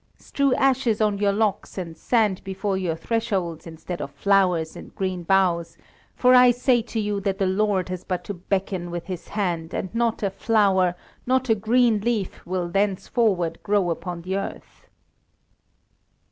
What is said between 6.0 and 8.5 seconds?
for I say to you that the Lord has but to